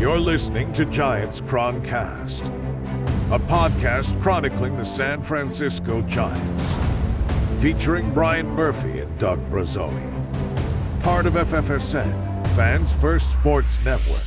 [0.00, 2.48] You're listening to Giants Croncast,
[3.32, 6.74] a podcast chronicling the San Francisco Giants,
[7.62, 10.10] featuring Bryan Murphy and Doug Bruzzone.
[11.04, 12.12] Part of FFSN,
[12.56, 14.20] Fans First Sports Network.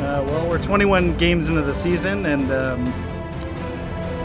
[0.00, 2.86] Uh, well, we're 21 games into the season, and um,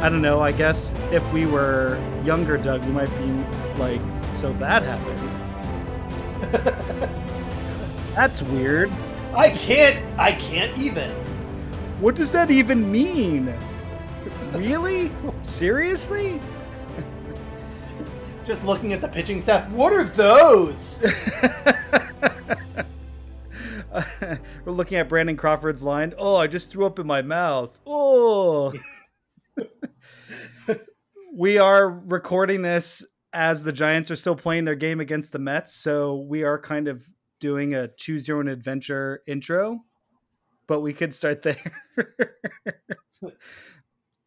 [0.02, 0.40] I don't know.
[0.40, 4.02] I guess if we were younger, Doug, we might be like,
[4.36, 5.33] so that happened.
[8.16, 8.92] That's weird.
[9.34, 10.20] I can't.
[10.20, 11.10] I can't even.
[12.00, 13.54] What does that even mean?
[14.52, 15.12] Really?
[15.42, 16.40] Seriously?
[17.98, 19.68] Just, just looking at the pitching staff.
[19.72, 21.02] What are those?
[24.66, 26.14] We're looking at Brandon Crawford's line.
[26.18, 27.80] Oh, I just threw up in my mouth.
[27.88, 28.74] Oh.
[31.34, 35.74] we are recording this as the Giants are still playing their game against the Mets,
[35.74, 37.08] so we are kind of
[37.44, 39.84] doing a choose your own adventure intro,
[40.66, 41.58] but we could start there.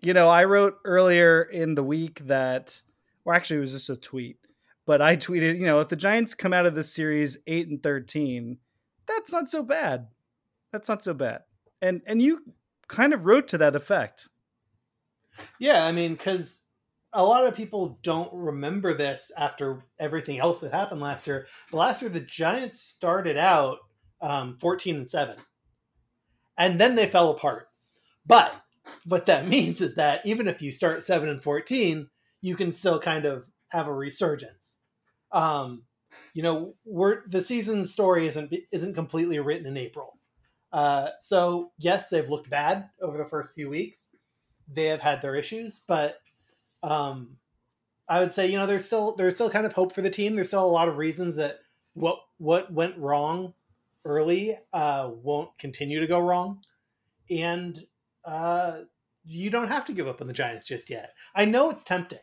[0.02, 2.82] you know, I wrote earlier in the week that,
[3.24, 4.36] or actually, it was just a tweet,
[4.84, 7.82] but I tweeted, you know, if the Giants come out of this series eight and
[7.82, 8.58] thirteen,
[9.06, 10.08] that's not so bad.
[10.70, 11.40] That's not so bad.
[11.80, 12.42] And and you
[12.86, 14.28] kind of wrote to that effect.
[15.58, 16.65] Yeah, I mean, because
[17.12, 21.46] a lot of people don't remember this after everything else that happened last year.
[21.70, 23.78] But last year, the Giants started out
[24.20, 25.36] um, 14 and 7,
[26.58, 27.68] and then they fell apart.
[28.26, 28.54] But
[29.04, 32.08] what that means is that even if you start 7 and 14,
[32.42, 34.78] you can still kind of have a resurgence.
[35.32, 35.82] Um,
[36.34, 40.18] you know, we're the season story isn't isn't completely written in April.
[40.72, 44.10] Uh, so yes, they've looked bad over the first few weeks.
[44.68, 46.18] They have had their issues, but
[46.82, 47.36] um,
[48.08, 50.34] I would say you know there's still there's still kind of hope for the team.
[50.34, 51.58] There's still a lot of reasons that
[51.94, 53.54] what what went wrong
[54.04, 56.60] early uh, won't continue to go wrong,
[57.30, 57.84] and
[58.24, 58.80] uh,
[59.24, 61.14] you don't have to give up on the Giants just yet.
[61.34, 62.20] I know it's tempting.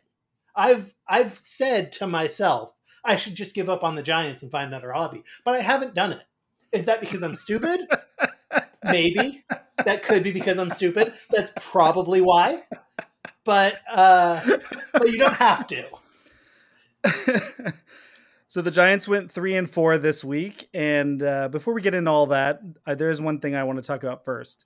[0.55, 4.67] I've I've said to myself I should just give up on the Giants and find
[4.67, 6.23] another hobby, but I haven't done it.
[6.71, 7.81] Is that because I'm stupid?
[8.83, 9.43] Maybe
[9.85, 11.13] that could be because I'm stupid.
[11.29, 12.63] That's probably why
[13.43, 14.39] but uh,
[14.93, 15.85] but you don't have to.
[18.47, 22.11] so the Giants went three and four this week, and uh, before we get into
[22.11, 24.65] all that, uh, there is one thing I want to talk about first.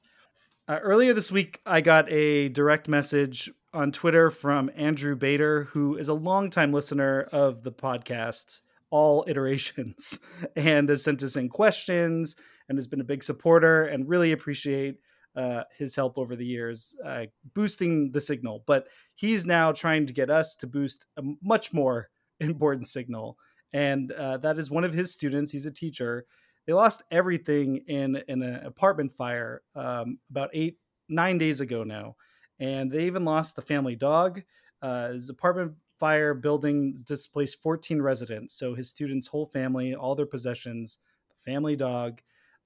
[0.67, 5.95] Uh, earlier this week, I got a direct message on Twitter from Andrew Bader, who
[5.95, 10.19] is a longtime listener of the podcast, all iterations,
[10.55, 12.35] and has sent us in questions
[12.67, 14.97] and has been a big supporter and really appreciate
[15.37, 18.63] uh, his help over the years, uh, boosting the signal.
[18.65, 22.09] But he's now trying to get us to boost a much more
[22.39, 23.37] important signal.
[23.73, 25.51] And uh, that is one of his students.
[25.51, 26.25] He's a teacher.
[26.65, 30.77] They lost everything in, in an apartment fire um, about eight,
[31.07, 32.15] nine days ago now.
[32.59, 34.41] And they even lost the family dog.
[34.81, 38.55] Uh, his apartment fire building displaced 14 residents.
[38.55, 40.99] So his students' whole family, all their possessions,
[41.29, 42.21] the family dog.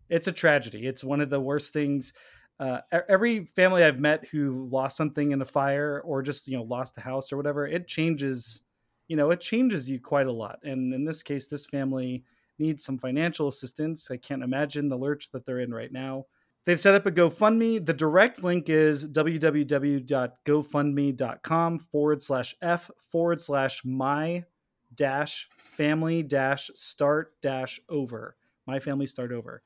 [0.09, 0.87] It's a tragedy.
[0.87, 2.13] It's one of the worst things
[2.61, 2.79] uh,
[3.09, 6.97] every family I've met who lost something in a fire or just you know lost
[6.97, 8.61] a house or whatever, it changes.
[9.07, 10.59] You know, it changes you quite a lot.
[10.63, 12.23] And in this case, this family
[12.59, 14.11] needs some financial assistance.
[14.11, 16.27] I can't imagine the lurch that they're in right now.
[16.65, 17.83] They've set up a GoFundMe.
[17.83, 24.43] The direct link is www.gofundme.com forward slash F forward slash my
[24.93, 28.35] dash family dash start dash over.
[28.67, 29.63] My family start over.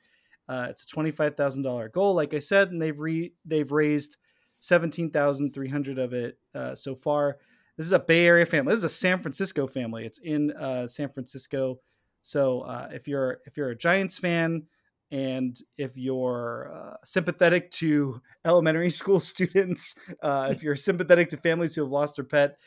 [0.48, 4.18] Uh, it's a twenty-five thousand dollar goal, like I said, and they've re- they've raised
[4.60, 7.38] seventeen thousand three hundred of it uh, so far.
[7.78, 8.72] This is a Bay Area family.
[8.72, 10.06] This is a San Francisco family.
[10.06, 11.80] It's in uh, San Francisco,
[12.22, 14.64] So uh, if you're if you're a Giants fan
[15.12, 21.76] and if you're uh, sympathetic to elementary school students, uh, if you're sympathetic to families
[21.76, 22.58] who have lost their pet,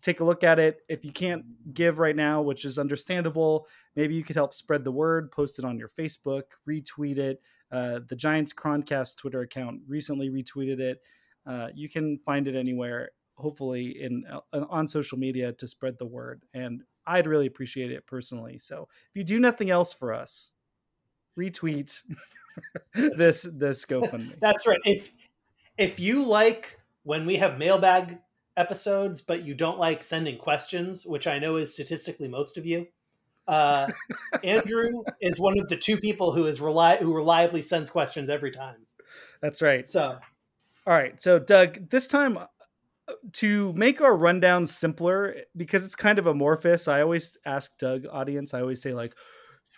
[0.00, 0.80] take a look at it.
[0.88, 1.44] If you can't
[1.74, 3.66] give right now, which is understandable,
[3.96, 7.40] maybe you could help spread the word, post it on your Facebook, retweet it.
[7.72, 11.00] Uh, the Giants Croncast Twitter account recently retweeted it.
[11.46, 16.06] Uh, you can find it anywhere, hopefully in uh, on social media to spread the
[16.06, 16.44] word.
[16.52, 18.58] And I'd really appreciate it personally.
[18.58, 20.52] So if you do nothing else for us,
[21.38, 22.02] retweet
[22.94, 24.38] this this GoFundMe.
[24.40, 24.80] That's right.
[24.84, 25.10] If
[25.78, 28.18] if you like when we have mailbag
[28.56, 32.86] episodes, but you don't like sending questions, which I know is statistically most of you,
[33.48, 33.88] uh,
[34.44, 38.50] Andrew is one of the two people who is rely who reliably sends questions every
[38.50, 38.86] time.
[39.40, 39.88] That's right.
[39.88, 40.18] So,
[40.86, 41.20] all right.
[41.20, 42.46] So, Doug, this time uh,
[43.32, 46.88] to make our rundown simpler because it's kind of amorphous.
[46.88, 48.54] I always ask Doug audience.
[48.54, 49.14] I always say like,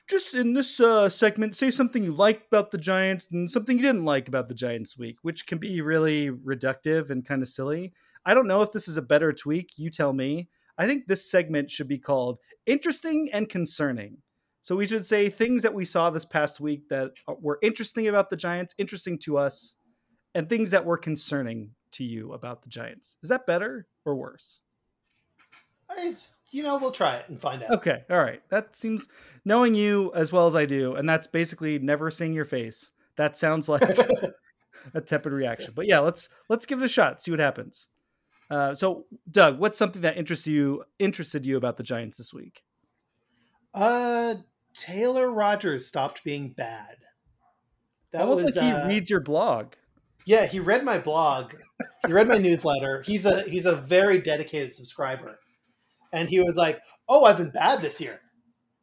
[0.09, 3.83] just in this uh, segment, say something you like about the Giants and something you
[3.83, 7.93] didn't like about the Giants week, which can be really reductive and kind of silly.
[8.25, 9.79] I don't know if this is a better tweak.
[9.79, 10.49] You tell me.
[10.79, 14.19] I think this segment should be called interesting and concerning.
[14.63, 17.11] So we should say things that we saw this past week that
[17.41, 19.75] were interesting about the Giants, interesting to us,
[20.35, 23.17] and things that were concerning to you about the Giants.
[23.23, 24.61] Is that better or worse?
[25.97, 26.15] I,
[26.51, 27.71] you know, we'll try it and find out.
[27.73, 28.43] Okay, all right.
[28.51, 29.09] That seems
[29.45, 32.93] knowing you as well as I do, and that's basically never seeing your face.
[33.17, 33.83] That sounds like
[34.95, 35.73] a tepid reaction.
[35.75, 37.21] But yeah, let's let's give it a shot.
[37.21, 37.89] See what happens.
[38.51, 42.63] Uh, so, Doug, what's something that interests you interested you about the Giants this week?
[43.73, 44.35] Uh,
[44.75, 46.97] Taylor Rogers stopped being bad.
[48.13, 49.73] That Almost was, like he uh, reads your blog.
[50.27, 51.55] Yeah, he read my blog.
[52.07, 53.03] He read my newsletter.
[53.07, 55.39] He's a he's a very dedicated subscriber,
[56.13, 58.21] and he was like, "Oh, I've been bad this year."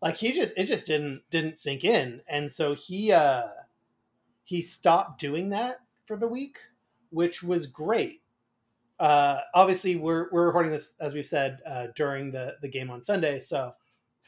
[0.01, 3.43] Like he just it just didn't didn't sink in, and so he uh
[4.43, 6.57] he stopped doing that for the week,
[7.11, 8.21] which was great.
[8.99, 13.03] Uh, obviously we're we're recording this as we've said uh, during the the game on
[13.03, 13.73] Sunday, so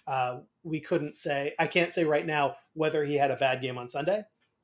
[0.08, 3.78] uh, we couldn't say I can't say right now whether he had a bad game
[3.78, 4.24] on Sunday,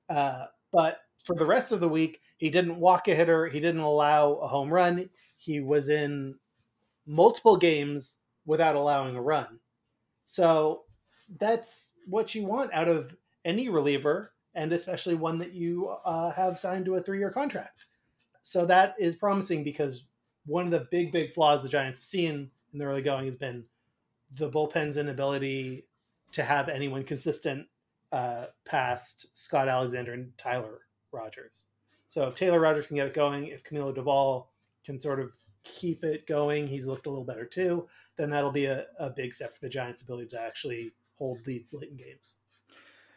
[0.10, 3.82] uh, but for the rest of the week he didn't walk a hitter, he didn't
[3.82, 6.36] allow a home run, he was in
[7.06, 9.60] multiple games without allowing a run,
[10.26, 10.86] so
[11.40, 13.16] that's what you want out of
[13.46, 17.86] any reliever, and especially one that you uh, have signed to a three year contract
[18.48, 20.06] so that is promising because
[20.46, 23.36] one of the big, big flaws the Giants have seen in the early going has
[23.36, 23.66] been
[24.36, 25.86] the bullpen's inability
[26.32, 27.68] to have anyone consistent
[28.14, 30.80] uh, past Scott Alexander and Tyler
[31.12, 31.66] Rogers.
[32.08, 34.46] So if Taylor Rogers can get it going, if Camilo Doval
[34.86, 35.34] can sort of
[35.76, 37.88] keep it going, he's looked a little better too,
[38.18, 41.74] then that'll be a, a big step for the Giants' ability to actually hold leads
[41.74, 42.38] late in games.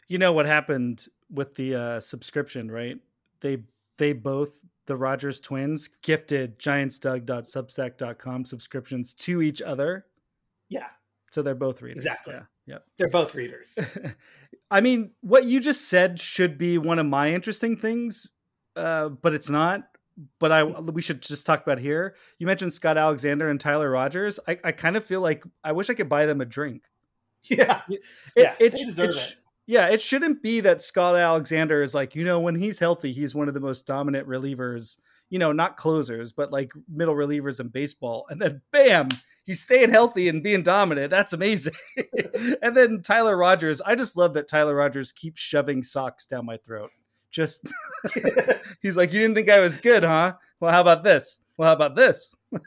[0.09, 2.99] You know what happened with the uh, subscription, right?
[3.41, 3.59] They
[3.97, 10.07] they both the Rogers twins gifted giantsdoug.substack.com subscriptions to each other.
[10.69, 10.89] Yeah.
[11.31, 12.05] So they're both readers.
[12.05, 12.35] Exactly.
[12.35, 12.43] Yeah.
[12.67, 12.85] Yep.
[12.99, 13.79] They're both readers.
[14.71, 18.29] I mean, what you just said should be one of my interesting things,
[18.77, 19.90] uh, but it's not.
[20.39, 22.15] But I we should just talk about here.
[22.39, 24.39] You mentioned Scott Alexander and Tyler Rogers.
[24.47, 26.85] I, I kind of feel like I wish I could buy them a drink.
[27.45, 27.83] Yeah.
[27.89, 28.01] It,
[28.37, 29.37] yeah, it, it, it.
[29.67, 33.37] Yeah, it shouldn't be that Scott Alexander is like, you know, when he's healthy, he's
[33.37, 37.69] one of the most dominant relievers, you know, not closers, but like middle relievers in
[37.69, 38.27] baseball.
[38.31, 39.11] And then bam,
[39.45, 41.11] he's staying healthy and being dominant.
[41.11, 41.75] That's amazing.
[42.63, 46.57] and then Tyler Rogers, I just love that Tyler Rogers keeps shoving socks down my
[46.57, 46.91] throat.
[47.31, 47.73] Just
[48.83, 50.35] he's like, You didn't think I was good, huh?
[50.59, 51.41] Well, how about this?
[51.57, 52.35] Well, how about this?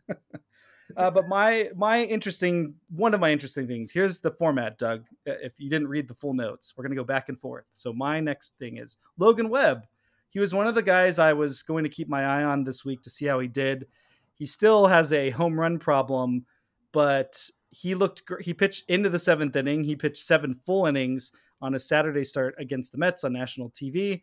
[0.95, 5.05] Uh, but my my interesting one of my interesting things here's the format, Doug.
[5.27, 7.65] Uh, if you didn't read the full notes, we're gonna go back and forth.
[7.71, 9.87] So my next thing is Logan Webb.
[10.29, 12.83] He was one of the guys I was going to keep my eye on this
[12.83, 13.87] week to see how he did.
[14.33, 16.45] He still has a home run problem,
[16.91, 17.39] but
[17.69, 19.83] he looked he pitched into the seventh inning.
[19.83, 24.21] He pitched seven full innings on a Saturday start against the Mets on national TV.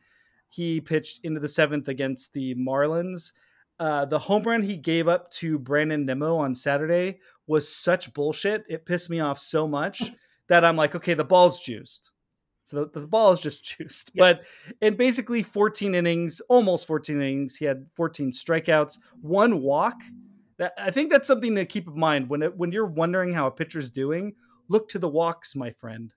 [0.51, 3.33] He pitched into the seventh against the Marlins
[3.81, 8.63] uh, the home run he gave up to Brandon Nimmo on Saturday was such bullshit.
[8.69, 10.13] It pissed me off so much
[10.49, 12.13] that I'm like, okay, the ball's juiced.
[12.65, 14.15] So the, the ball is just juiced.
[14.15, 14.43] But
[14.83, 19.95] in basically 14 innings, almost 14 innings, he had 14 strikeouts, one walk.
[20.59, 23.47] That, I think that's something to keep in mind when it, when you're wondering how
[23.47, 24.35] a pitcher's doing.
[24.69, 26.13] Look to the walks, my friend.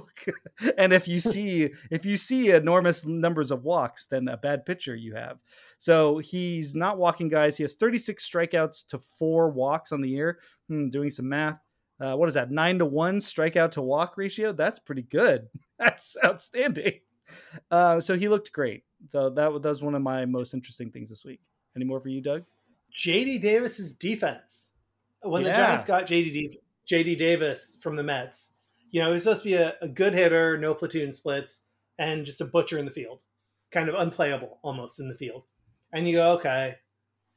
[0.78, 4.94] and if you see if you see enormous numbers of walks, then a bad pitcher
[4.94, 5.38] you have.
[5.78, 7.56] So he's not walking guys.
[7.56, 10.38] He has 36 strikeouts to four walks on the year.
[10.68, 11.58] Hmm, doing some math.
[12.00, 12.50] Uh, what is that?
[12.50, 14.52] Nine to one strikeout to walk ratio.
[14.52, 15.48] That's pretty good.
[15.78, 17.00] That's outstanding.
[17.70, 18.84] Uh, so he looked great.
[19.08, 21.40] So that, that was one of my most interesting things this week.
[21.74, 22.44] Any more for you, Doug?
[22.98, 24.72] JD Davis's defense.
[25.22, 25.48] When Yeah.
[25.50, 26.60] the Giants got JD D-
[26.90, 28.54] JD Davis from the Mets,
[28.90, 31.62] you know, he was supposed to be a, a good hitter, no platoon splits,
[31.98, 33.22] and just a butcher in the field,
[33.70, 35.44] kind of unplayable almost in the field.
[35.92, 36.76] And you go, okay,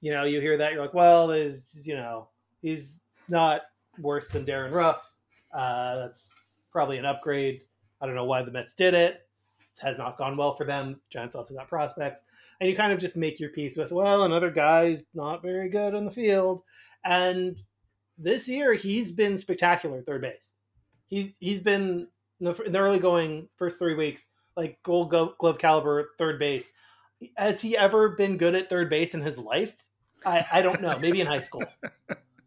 [0.01, 2.29] you know, you hear that, you're like, well, there's, you know,
[2.61, 3.61] he's not
[3.99, 5.13] worse than Darin Ruf.
[5.53, 6.33] Uh, that's
[6.71, 7.63] probably an upgrade.
[8.01, 9.27] I don't know why the Mets did it.
[9.59, 10.99] It has not gone well for them.
[11.09, 12.23] Giants also got prospects
[12.59, 15.93] and you kind of just make your peace with well another guy's not very good
[15.93, 16.63] in the field
[17.05, 17.61] and
[18.17, 20.53] this year he's been spectacular third base
[21.09, 22.07] he's he's been
[22.39, 26.71] in the, in the early going first three weeks like gold glove caliber third base
[27.35, 29.75] has he ever been good at third base in his life
[30.25, 31.63] i i don't know maybe in high school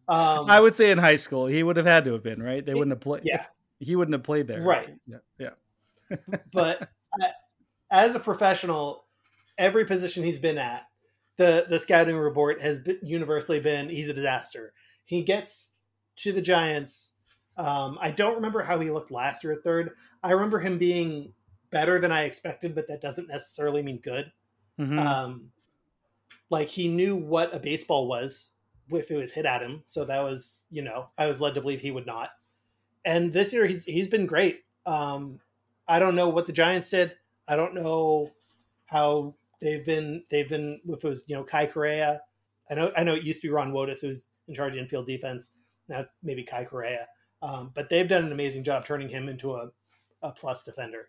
[0.09, 2.65] um I would say in high school he would have had to have been right.
[2.65, 3.23] They wouldn't have played.
[3.25, 3.45] yeah
[3.83, 4.63] he wouldn't have played there.
[4.63, 4.95] Right.
[5.07, 5.19] Yeah.
[5.39, 6.17] Yeah.
[6.53, 6.89] but
[7.21, 7.27] uh,
[7.91, 9.05] as a professional,
[9.59, 10.87] every position he's been at,
[11.37, 14.73] the the scouting report has been, universally been he's a disaster.
[15.05, 15.73] He gets
[16.17, 17.12] to the Giants.
[17.57, 19.97] Um, I don't remember how he looked last year at third.
[20.23, 21.33] I remember him being
[21.71, 24.33] better than I expected, but that doesn't necessarily mean good.
[24.79, 24.99] Mhm.
[24.99, 25.53] Um,
[26.51, 28.51] like he knew what a baseball was
[28.91, 31.61] if it was hit at him, so that was you know I was led to
[31.61, 32.31] believe he would not.
[33.05, 34.65] And this year he's he's been great.
[34.87, 35.41] Um,
[35.89, 37.17] I don't know what the Giants did.
[37.49, 38.31] I don't know
[38.87, 42.21] how they've been they've been if it was you know Kai Correa.
[42.71, 44.79] I know I know it used to be Ron Wotus who was in charge of
[44.79, 45.53] infield defense.
[45.89, 47.09] Now maybe Kai Correa,
[47.43, 49.69] um, but they've done an amazing job turning him into a,
[50.23, 51.09] a plus defender.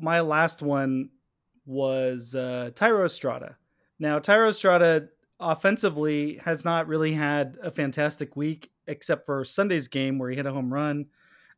[0.00, 1.10] my last one
[1.66, 3.56] was uh, Thairo Estrada.
[3.98, 10.18] Now, Thairo Estrada offensively has not really had a fantastic week, except for Sunday's game
[10.18, 11.06] where he hit a home run.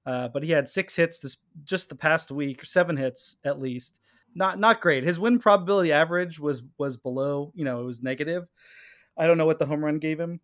[0.06, 4.00] Uh, but he had six hits this just the past week, seven hits at least.
[4.34, 5.04] Not not great.
[5.04, 7.52] His win probability average was was below.
[7.54, 8.46] You know, it was negative.
[9.18, 10.40] I don't know what the home run gave him,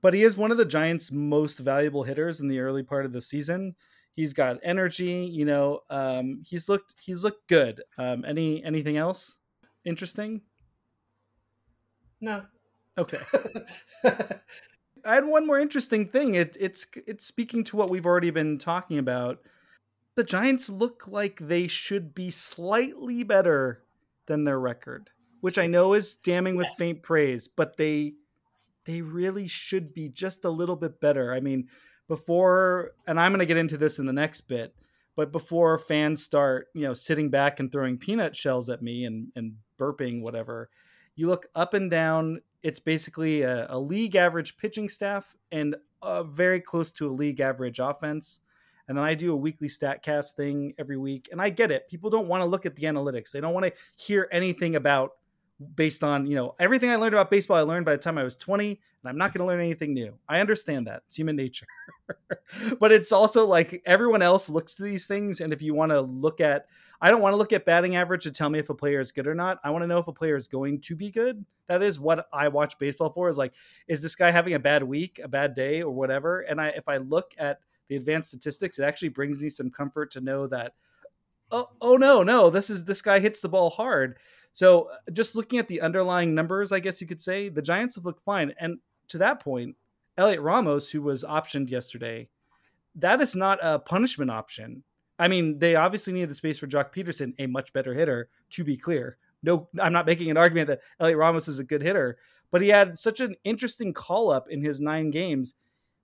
[0.00, 3.12] but he is one of the Giants' most valuable hitters in the early part of
[3.12, 3.74] the season.
[4.14, 5.24] He's got energy.
[5.26, 7.82] You know, um, he's looked he's looked good.
[7.98, 9.38] Um, any anything else
[9.84, 10.42] interesting?
[12.20, 12.42] No,
[12.96, 13.18] Okay.
[15.04, 16.34] I had one more interesting thing.
[16.36, 19.40] It, it's it's speaking to what we've already been talking about.
[20.14, 23.82] The Giants look like they should be slightly better
[24.26, 26.78] than their record, which I know is damning with Yes.
[26.78, 28.14] faint praise, but they
[28.84, 31.32] they really should be just a little bit better.
[31.32, 31.68] I mean,
[32.08, 34.74] before and I'm going to get into this in the next bit,
[35.16, 39.28] but before fans start, you know, sitting back and throwing peanut shells at me and
[39.36, 40.68] and burping whatever,
[41.14, 46.22] you look up and down it's basically a, a league average pitching staff and uh,
[46.22, 48.40] very close to a league average offense.
[48.88, 51.28] And then I do a weekly StatCast thing every week.
[51.32, 51.88] And I get it.
[51.88, 53.30] People don't want to look at the analytics.
[53.30, 55.12] They don't want to hear anything about
[55.74, 58.24] based on, you know, everything I learned about baseball, I learned by the time I
[58.24, 60.14] was 20, and I'm not going to learn anything new.
[60.28, 61.02] I understand that.
[61.06, 61.66] It's human nature.
[62.80, 65.40] but it's also like everyone else looks to these things.
[65.40, 66.66] And if you want to look at,
[67.00, 69.10] I don't want to look at batting average to tell me if a player is
[69.10, 69.58] good or not.
[69.64, 71.44] I want to know if a player is going to be good.
[71.66, 73.54] That is what I watch baseball for is like,
[73.88, 76.40] is this guy having a bad week, a bad day, or whatever?
[76.40, 80.10] And I, if I look at the advanced statistics, it actually brings me some comfort
[80.12, 80.74] to know that,
[81.50, 84.18] oh, oh no, no, this is this guy hits the ball hard.
[84.52, 87.94] So uh, just looking at the underlying numbers, I guess you could say the Giants
[87.96, 88.52] have looked fine.
[88.60, 88.78] And
[89.08, 89.76] to that point,
[90.18, 92.28] Heliot Ramos, who was optioned yesterday,
[92.96, 94.82] that is not a punishment option.
[95.18, 98.64] I mean, they obviously need the space for Joc Pederson, a much better hitter, to
[98.64, 99.16] be clear.
[99.42, 102.18] No, I'm not making an argument that Heliot Ramos is a good hitter,
[102.50, 105.54] but he had such an interesting call up in his nine games.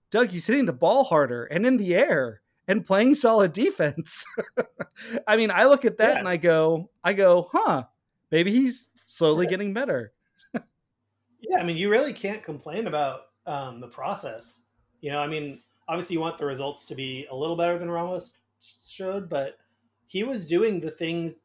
[0.09, 4.25] Doug, he's hitting the ball harder and in the air and playing solid defense.
[5.27, 6.19] I mean, I look at that Yeah.
[6.19, 7.83] and I go, I go, huh,
[8.31, 10.13] maybe he's slowly getting better.
[11.41, 14.63] Yeah, I mean, you really can't complain about um, the process.
[15.01, 17.89] You know, I mean, obviously you want the results to be a little better than
[17.89, 18.37] Ramos
[18.85, 19.57] showed, but
[20.05, 21.35] he was doing the things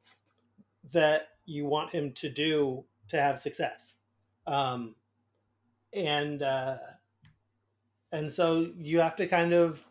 [0.92, 3.98] that you want him to do to have success.
[4.46, 4.94] Um,
[5.94, 6.76] and uh,
[8.12, 9.82] and so you have to kind of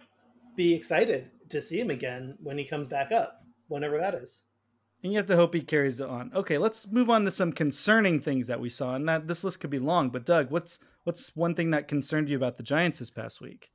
[0.56, 4.44] be excited to see him again when he comes back up, whenever that is.
[5.04, 6.32] And you have to hope he carries it on.
[6.34, 8.96] Okay, let's move on to some concerning things that we saw.
[8.96, 12.30] And that, this list could be long, but Doug, what's what's one thing that concerned
[12.30, 13.72] you about the Giants this past week?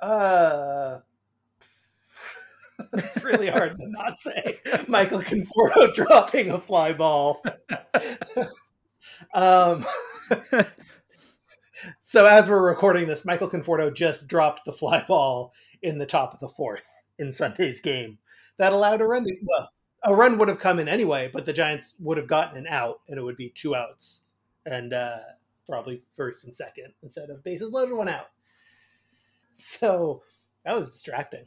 [0.00, 1.00] Uh,
[2.92, 7.42] it's really hard to not say Michael Conforto dropping a fly ball.
[9.34, 9.84] um,
[12.00, 15.52] So as we're recording this, Michael Conforto just dropped the fly ball
[15.82, 16.82] in the top of the fourth
[17.18, 18.18] in Sunday's game.
[18.58, 19.24] That allowed a run.
[19.24, 19.70] To, well,
[20.04, 23.00] a run would have come in anyway, but the Giants would have gotten an out,
[23.08, 24.22] and it would be two outs,
[24.66, 25.18] and uh,
[25.66, 28.28] probably first and second instead of bases loaded, one out.
[29.56, 30.22] So
[30.64, 31.46] that was distracting.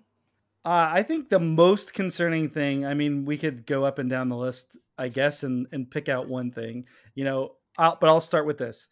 [0.66, 2.86] Uh, I think the most concerning thing.
[2.86, 6.10] I mean, we could go up and down the list, I guess, and and pick
[6.10, 6.86] out one thing.
[7.16, 8.90] You know, I'll, but I'll start with this.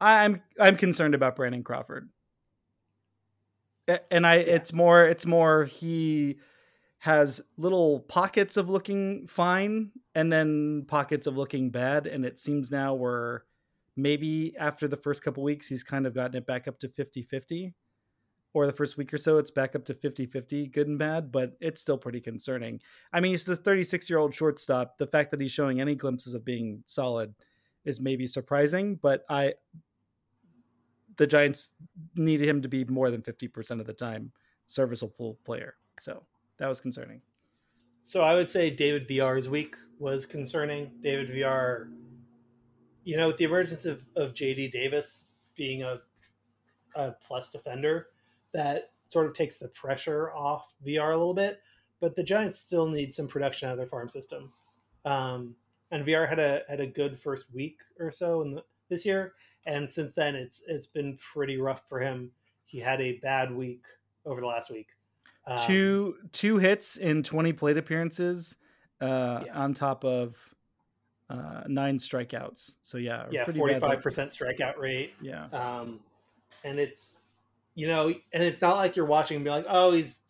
[0.00, 2.08] I'm I'm concerned about Brandon Crawford,
[4.10, 4.54] and I yeah.
[4.54, 6.38] it's more it's more he
[6.98, 12.70] has little pockets of looking fine and then pockets of looking bad, and it seems
[12.70, 13.42] now we're
[13.96, 17.74] maybe after the first couple weeks he's kind of gotten it back up to 50-50
[18.54, 21.56] or the first week or so it's back up to 50-50 good and bad but
[21.60, 22.80] it's still pretty concerning.
[23.12, 24.98] I mean he's the 36 year old shortstop.
[24.98, 27.34] The fact that he's showing any glimpses of being solid
[27.84, 29.52] is maybe surprising but i
[31.16, 31.70] the giants
[32.14, 34.30] needed him to be more than 50% of the time
[34.68, 35.74] serviceable player.
[36.00, 36.22] So
[36.58, 37.20] that was concerning
[38.02, 41.90] so i would say david Villar's week was concerning david Villar,
[43.04, 45.24] you know with the emergence of, of jd davis
[45.56, 46.00] being a,
[46.94, 48.08] a plus defender
[48.52, 51.60] that sort of takes the pressure off Villar a little bit.
[52.00, 54.52] But the Giants still need some production out of their farm system.
[55.04, 55.56] Um,
[55.90, 59.32] and Villar had a had a good first week or so in the, this year,
[59.66, 62.30] and since then it's it's been pretty rough for him.
[62.66, 63.84] He had a bad week
[64.26, 64.88] over the last week.
[65.48, 68.58] Um, two two hits in twenty plate appearances,
[69.00, 69.54] uh, yeah.
[69.54, 70.36] on top of
[71.30, 72.76] uh, nine strikeouts.
[72.82, 75.14] So yeah, yeah, forty five percent strikeout rate.
[75.22, 76.00] Yeah, um,
[76.64, 77.22] and it's
[77.74, 80.20] you know, and it's not like you're watching and be like, oh, he's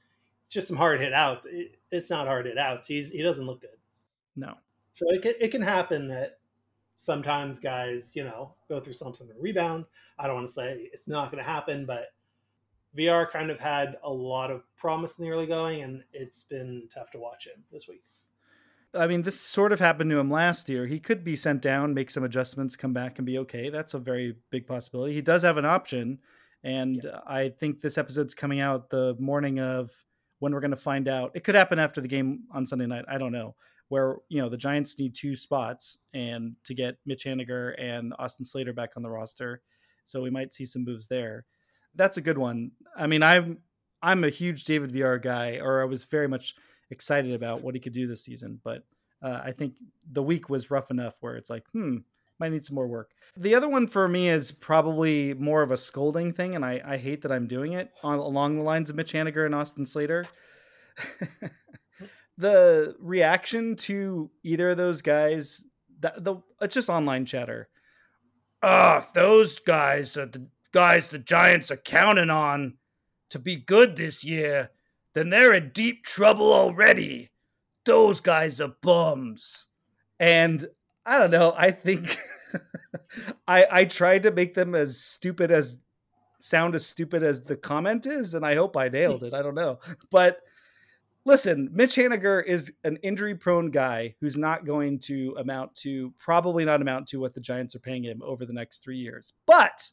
[0.48, 1.46] just some hard hit outs.
[1.46, 2.87] It, it's not hard hit outs.
[2.87, 3.70] He's he doesn't look good.
[4.37, 4.54] No.
[4.92, 6.38] So it can, it can happen that
[6.96, 9.87] sometimes guys, you know, go through something and rebound.
[10.18, 12.12] I don't want to say it's not going to happen, but
[12.95, 16.88] Villar kind of had a lot of promise in the early going, and it's been
[16.92, 18.02] tough to watch him this week.
[18.95, 20.87] I mean, this sort of happened to him last year.
[20.87, 23.69] He could be sent down, make some adjustments, come back and be okay.
[23.69, 25.12] That's a very big possibility.
[25.12, 26.19] He does have an option
[26.65, 27.21] and yeah.
[27.26, 29.93] I think this episode's coming out the morning of
[30.41, 31.32] when we're going to find out.
[31.34, 33.04] It could happen after the game on Sunday night.
[33.08, 33.54] I don't know.
[33.89, 38.45] Where you know the Giants need two spots and to get Mitch Haniger and Austin
[38.45, 39.62] Slater back on the roster,
[40.04, 41.47] so we might see some moves there.
[41.94, 42.72] That's a good one.
[42.96, 43.58] I mean, I'm
[44.02, 46.54] I'm a huge David Villar guy, or I was very much
[46.90, 48.60] excited about what he could do this season.
[48.62, 48.84] But
[49.22, 49.76] uh, I think
[50.10, 51.98] the week was rough enough where it's like, hmm,
[52.38, 53.10] might need some more work.
[53.36, 56.96] The other one for me is probably more of a scolding thing, and I, I
[56.96, 60.26] hate that I'm doing it on, along the lines of Mitch Haniger and Austin Slater.
[62.38, 65.66] the reaction to either of those guys,
[66.00, 67.68] the, the it's just online chatter.
[68.62, 72.75] Ah, those guys are the guys the Giants are counting on
[73.31, 74.71] to be good this year.
[75.15, 77.31] Then they're in deep trouble already.
[77.85, 79.69] Those guys are bums.
[80.21, 80.65] And
[81.07, 81.54] I don't know.
[81.57, 82.17] I think
[83.49, 85.81] I I tried to make them as stupid as
[86.41, 89.35] sound as stupid as the comment is, and I hope I nailed it.
[89.35, 89.78] I don't know,
[90.11, 90.41] but
[91.25, 96.65] listen, Mitch Haniger is an injury prone guy who's not going to amount to probably
[96.65, 99.33] not amount to what the Giants are paying him over the next three years.
[99.47, 99.91] But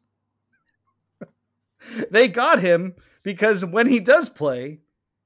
[2.12, 4.80] they got him because when he does play,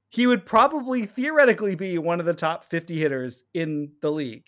[0.10, 4.48] he would probably theoretically be one of the top 50 hitters in the league.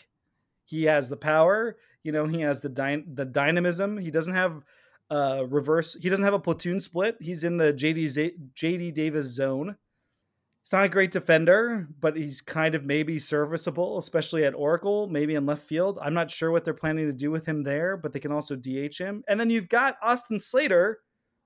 [0.65, 1.77] He has the power.
[2.03, 3.97] You know, he has the dy- the dynamism.
[3.97, 4.63] He doesn't have
[5.11, 5.95] a reverse.
[6.01, 7.17] He doesn't have a platoon split.
[7.19, 9.75] He's in the JD Z- JD Davis zone.
[10.63, 15.35] He's not a great defender, but he's kind of maybe serviceable, especially at Oracle, maybe
[15.35, 15.97] in left field.
[16.01, 18.55] I'm not sure what they're planning to do with him there, but they can also
[18.55, 19.23] DH him.
[19.27, 20.99] And then you've got Austin Slater,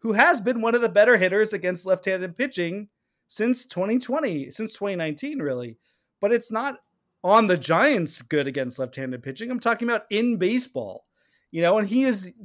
[0.05, 2.87] who has been one of the better hitters against left-handed pitching
[3.25, 5.77] since 2020, since 2019, really.
[6.21, 6.75] But it's not
[7.23, 9.49] on the Giants good against left-handed pitching.
[9.49, 11.05] I'm talking about in baseball.
[11.49, 12.35] You know, and he is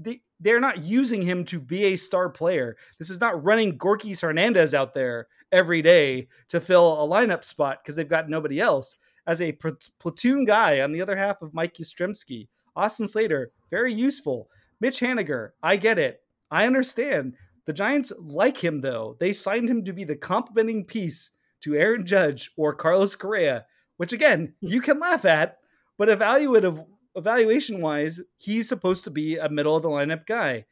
[0.40, 2.78] they're not using him to be a star player.
[2.98, 7.80] This is not running Gorkys Hernandez out there every day to fill a lineup spot
[7.82, 8.96] because they've got nobody else.
[9.26, 9.52] As a
[9.98, 14.48] platoon guy on the other half of Mike Yastrzemski, Austin Slater, very useful.
[14.80, 16.22] Mitch Haniger, I get it.
[16.50, 17.36] I understand.
[17.66, 19.16] The Giants like him though.
[19.20, 23.66] They signed him to be the complementing piece to Aaron Judge or Carlos Correa
[24.00, 24.66] which again hmm.
[24.66, 25.58] you can laugh at,
[25.98, 30.64] but evaluative evaluation wise, he's supposed to be a middle of the lineup guy.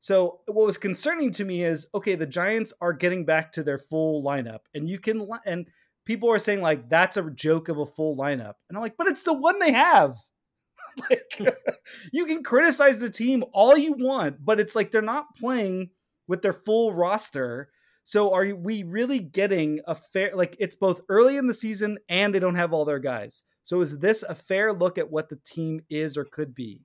[0.00, 3.78] So what was concerning to me is okay, the Giants are getting back to their
[3.78, 5.68] full lineup, and you can and
[6.04, 9.06] people are saying like that's a joke of a full lineup, and I'm like, but
[9.06, 10.16] it's the one they have.
[11.08, 11.56] like
[12.12, 15.90] you can criticize the team all you want, but it's like they're not playing
[16.32, 17.68] with their full roster.
[18.04, 22.34] So are we really getting a fair like it's both early in the season and
[22.34, 23.44] they don't have all their guys.
[23.64, 26.80] So is this a fair look at what the team is or could be?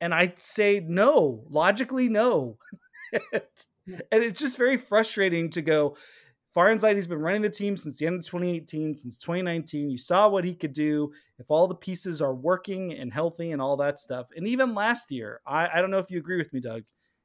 [0.00, 2.58] And I'd say no, logically no.
[3.32, 3.44] and
[4.10, 5.96] it's just very frustrating to go
[6.56, 9.90] Farhan Zaidi's been running the team since the end of 2018, since 2019.
[9.90, 13.60] You saw what he could do if all the pieces are working and healthy and
[13.60, 14.28] all that stuff.
[14.36, 16.84] And even last year, I, I don't know if you agree with me, Doug.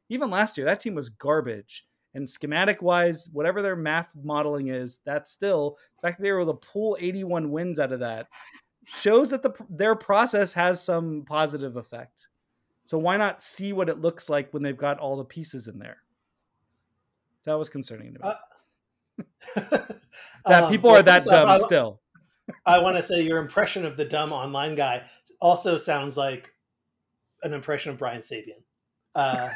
[0.09, 1.85] Even last year, that team was garbage.
[2.15, 6.41] And schematic wise, whatever their math modeling is, that's still the fact that they were
[6.41, 8.27] able to pull 81 wins out of that
[8.85, 12.27] shows that the their process has some positive effect.
[12.83, 15.77] So why not see what it looks like when they've got all the pieces in
[15.77, 15.97] there?
[17.45, 18.29] That was concerning to me.
[19.55, 19.55] Uh,
[20.45, 22.01] that um, people well, are that dumb I, still.
[22.65, 25.03] I want to say your impression of the dumb online guy
[25.39, 26.51] also sounds like
[27.43, 28.63] an impression of Brian Sabean.
[29.15, 29.49] Uh,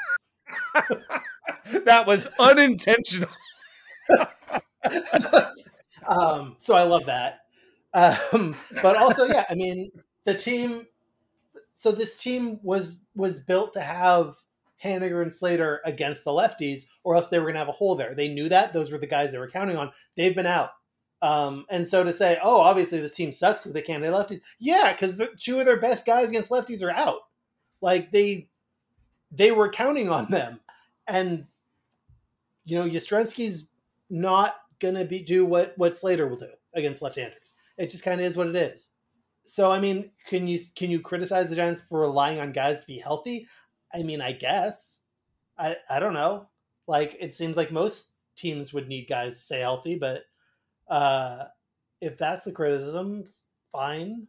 [1.86, 3.30] that was unintentional.
[6.08, 7.40] um, so I love that.
[7.94, 9.92] Um, but also, yeah, I mean,
[10.26, 10.88] the team.
[11.74, 14.36] So this team was was built to have
[14.84, 17.96] Haniger and Slater against the lefties, or else they were going to have a hole
[17.96, 18.14] there.
[18.16, 19.92] They knew that; those were the guys they were counting on.
[20.16, 20.72] They've been out,
[21.24, 24.42] um, and so to say, oh, obviously this team sucks because they can't hit lefties.
[24.60, 27.20] Yeah, because two of their best guys against lefties are out.
[27.82, 28.50] Like they,
[29.36, 30.60] they were counting on them,
[31.08, 31.46] and
[32.66, 33.68] you know Yastrzemski's
[34.10, 34.56] not
[34.92, 37.56] to be do what what Slater will do against left-handers.
[37.78, 38.90] It just kind of is what it is.
[39.44, 42.88] So I mean, can you can you criticize the Giants for relying on guys to
[42.88, 43.48] be healthy?
[43.94, 45.00] I mean, I guess.
[45.58, 46.48] I I don't know.
[46.88, 50.24] Like it seems like most teams would need guys to stay healthy, but
[50.88, 51.46] uh
[52.02, 53.24] if that's the criticism,
[53.72, 54.28] fine,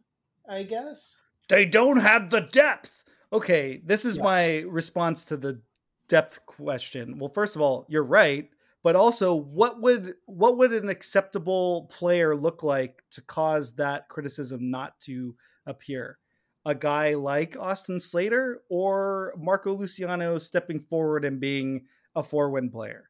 [0.49, 1.19] I guess.
[1.49, 3.03] They don't have the depth.
[3.33, 4.23] Okay, this is yeah.
[4.23, 5.61] my response to the
[6.07, 7.17] depth question.
[7.19, 8.49] Well, first of all, you're right,
[8.83, 14.69] but also what would what would an acceptable player look like to cause that criticism
[14.69, 15.35] not to
[15.65, 16.17] appear?
[16.65, 21.85] a guy like Austin Slater or Marco Luciano stepping forward and being
[22.15, 23.09] a four win player.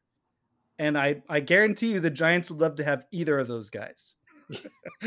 [0.78, 4.16] And I, I guarantee you the Giants would love to have either of those guys.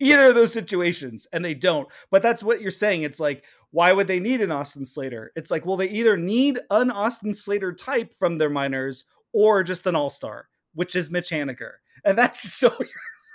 [0.00, 1.88] either of those situations, and they don't.
[2.10, 3.02] But that's what you're saying.
[3.02, 5.32] It's like, why would they need an Austin Slater?
[5.36, 9.86] It's like, well, they either need an Austin Slater type from their minors or just
[9.86, 11.72] an all star, which is Mitch Haniger.
[12.04, 12.72] And that's so,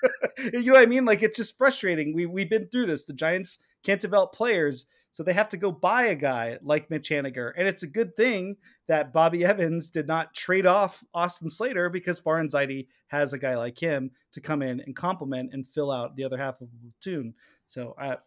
[0.54, 1.06] you know what I mean?
[1.06, 2.14] Like, it's just frustrating.
[2.16, 3.06] We, we've been through this.
[3.06, 4.88] The Giants can't develop players.
[5.12, 7.52] So they have to go buy a guy like Mitch Haniger.
[7.58, 8.56] And it's a good thing
[8.88, 13.58] that Bobby Evans did not trade off Austin Slater because Farhan Zaidi has a guy
[13.58, 16.92] like him to come in and complement and fill out the other half of the
[16.92, 17.34] platoon.
[17.66, 18.18] So I,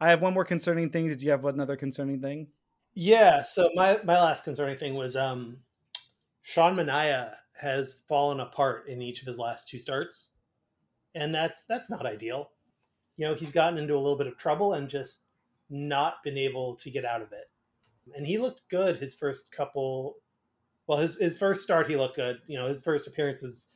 [0.00, 1.08] I have one more concerning thing.
[1.08, 2.46] Did you have another concerning thing?
[2.94, 3.42] Yeah.
[3.42, 5.58] So my, my last concerning thing was um,
[6.42, 10.28] Sean Manaea has fallen apart in each of his last two starts.
[11.14, 12.50] And that's that's not ideal
[13.16, 15.24] you know, he's gotten into a little bit of trouble and just
[15.70, 17.50] not been able to get out of it.
[18.14, 20.16] And he looked good his first couple.
[20.86, 22.38] Well, his, his first start, he looked good.
[22.46, 23.68] You know, his first appearances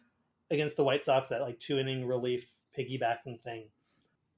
[0.51, 2.45] against the White Sox, that like two inning relief
[2.79, 3.69] piggybacking thing.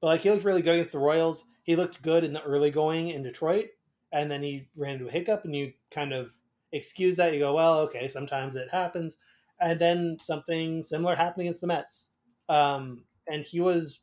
[0.00, 1.44] But like he looked really good against the Royals.
[1.62, 3.66] He looked good in the early going in Detroit,
[4.12, 6.30] and then he ran into a hiccup, and you kind of
[6.72, 7.32] excuse that.
[7.32, 9.16] You go, well, okay, sometimes it happens.
[9.60, 12.08] And then something similar happened against the Mets.
[12.48, 14.00] Um, and he was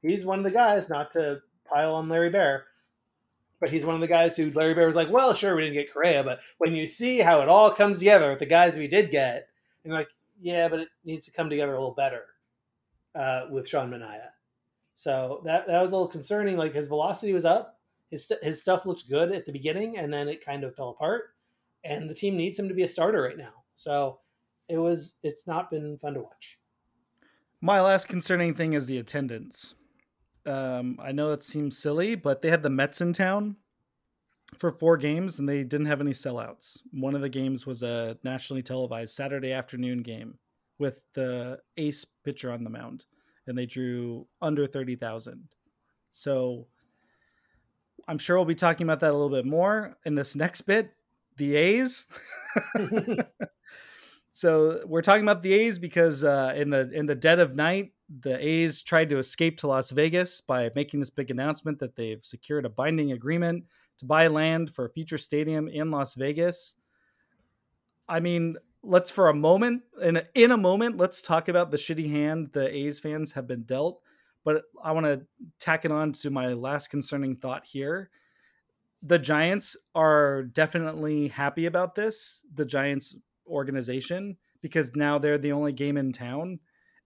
[0.00, 2.64] he's one of the guys, not to pile on Larry Baer.
[3.60, 5.74] but he's one of the guys who Larry Baer was like, well, sure, we didn't
[5.74, 8.86] get Correa, but when you see how it all comes together with the guys we
[8.88, 9.48] did get,
[9.84, 10.08] and like,
[10.40, 12.24] yeah, but it needs to come together a little better
[13.14, 14.30] uh, with Sean Manaea.
[14.94, 16.56] So that that was a little concerning.
[16.56, 17.78] Like his velocity was up,
[18.10, 21.34] his his stuff looked good at the beginning, and then it kind of fell apart.
[21.84, 23.52] And the team needs him to be a starter right now.
[23.74, 24.18] So
[24.68, 26.58] it was it's not been fun to watch.
[27.60, 29.74] My last concerning thing is the attendance.
[30.46, 33.56] Um, I know it seems silly, but they had the Mets in town
[34.56, 36.80] for four games and they didn't have any sellouts.
[36.92, 40.38] One of the games was a nationally televised Saturday afternoon game
[40.78, 43.04] with the ace pitcher on the mound,
[43.46, 45.48] and they drew under 30,000.
[46.10, 46.66] So
[48.06, 50.92] I'm sure we'll be talking about that a little bit more in this next bit.
[51.36, 52.08] The A's.
[54.32, 57.92] so we're talking about the A's because uh, in the in the dead of night,
[58.20, 62.24] the A's tried to escape to Las Vegas by making this big announcement that they've
[62.24, 63.64] secured a binding agreement
[63.98, 66.76] to buy land for a future stadium in Las Vegas.
[68.08, 71.76] I mean, let's for a moment in a, in a moment let's talk about the
[71.76, 74.00] shitty hand the A's fans have been dealt.
[74.44, 75.26] But I want to
[75.58, 78.08] tack it on to my last concerning thought here.
[79.02, 82.46] The Giants are definitely happy about this.
[82.54, 83.14] The Giants
[83.46, 86.60] organization because now they're the only game in town.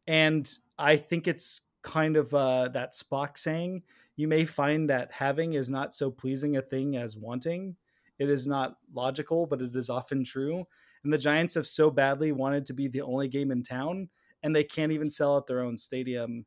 [0.07, 0.49] And
[0.83, 3.83] I think it's kind of uh, that Spock saying
[4.16, 7.77] you may find that having is not so pleasing a thing as wanting.
[8.18, 10.66] It is not logical, but it is often true.
[11.05, 14.09] And the Giants have so badly wanted to be the only game in town,
[14.42, 16.45] and they can't even sell at their own stadium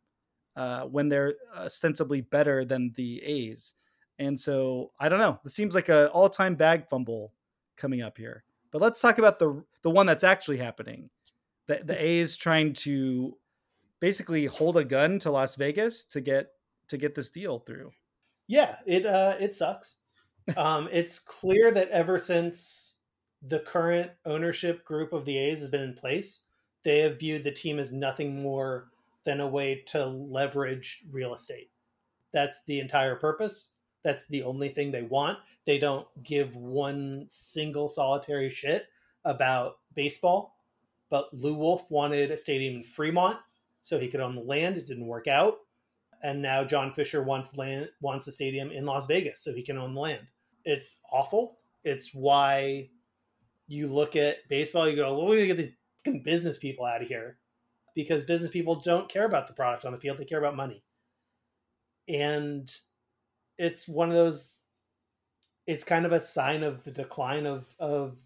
[0.55, 3.73] uh, when they're ostensibly better than the A's.
[4.19, 5.39] And so I don't know.
[5.43, 7.33] This seems like an all-time bag fumble
[7.77, 8.43] coming up here.
[8.71, 11.09] But let's talk about the the one that's actually happening.
[11.67, 13.37] The the A's trying to
[14.05, 16.49] basically hold a gun to Las Vegas to get
[16.89, 17.89] to get this deal through.
[18.45, 19.95] Yeah, it uh it sucks.
[20.55, 22.97] um it's clear that ever since
[23.41, 26.41] the current ownership group of the A's has been in place,
[26.83, 28.89] they have viewed the team as nothing more
[29.23, 31.71] than a way to leverage real estate.
[32.31, 33.71] That's the entire purpose.
[34.03, 35.39] That's the only thing they want.
[35.65, 38.85] They don't give one single solitary shit
[39.23, 40.59] about baseball.
[41.09, 43.39] But Lew Wolff wanted a stadium in Fremont
[43.85, 44.77] so he could own the land.
[44.77, 45.59] It didn't work out.
[46.23, 49.77] And now John Fisher wants land wants a stadium in Las Vegas so he can
[49.77, 50.25] own the land.
[50.63, 51.59] It's awful.
[51.83, 52.89] It's why
[53.67, 57.07] you look at baseball, you go, well, we're gonna get these business people out of
[57.07, 57.37] here.
[57.93, 60.83] Because business people don't care about the product on the field, they care about money.
[62.07, 62.75] And
[63.59, 64.61] it's one of those
[65.67, 68.17] it's kind of a sign of the decline of of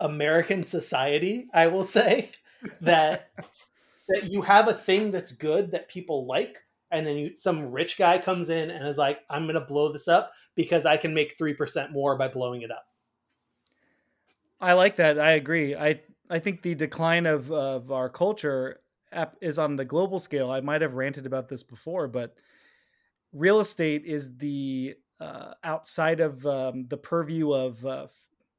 [0.00, 2.32] American society, I will say,
[2.82, 3.30] that
[4.08, 6.56] that you have a thing that's good that people like,
[6.90, 10.08] and then you some rich guy comes in and is like, I'm gonna blow this
[10.08, 12.86] up because I can make three percent more by blowing it up.
[14.60, 15.18] I like that.
[15.18, 15.74] I agree.
[15.74, 18.80] I I think the decline of of our culture
[19.40, 20.50] is on the global scale.
[20.50, 22.36] I might have ranted about this before, but
[23.32, 28.06] real estate is the uh, outside of um, the purview of uh,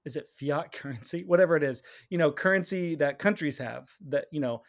[0.05, 4.39] is it fiat currency whatever it is you know currency that countries have that you
[4.39, 4.62] know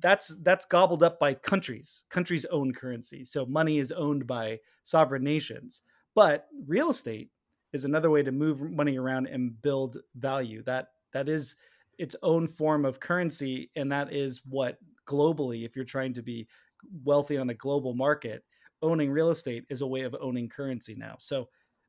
[0.00, 5.22] that's that's gobbled up by countries countries own currency so money is owned by sovereign
[5.22, 5.82] nations
[6.14, 7.30] but real estate
[7.72, 11.56] is another way to move money around and build value that that is
[11.98, 16.46] its own form of currency and that is what globally if you're trying to be
[17.04, 18.42] wealthy on a global market
[18.82, 21.14] owning real estate is a way of owning currency now.
[21.18, 21.48] So